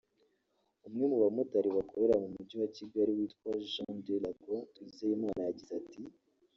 umwe 0.87 1.03
mu 1.11 1.17
bamotari 1.23 1.69
bakorera 1.77 2.13
mu 2.21 2.27
mujyi 2.33 2.55
wa 2.61 2.69
Kigali 2.75 3.11
witwa 3.17 3.51
Jean 3.69 3.93
de 4.05 4.15
la 4.23 4.31
Croix 4.39 4.65
Twizeyimana 4.73 5.39
yagize 5.47 5.71
ati 5.81 6.01